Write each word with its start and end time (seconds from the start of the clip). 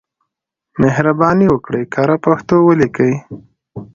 مهرباني 0.81 1.47
وکړئ 1.53 1.83
کره 1.93 2.15
پښتو 2.25 2.55
ولیکئ. 2.63 3.13